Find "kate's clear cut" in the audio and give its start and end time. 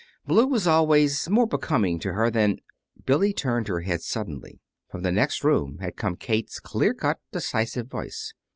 6.15-7.19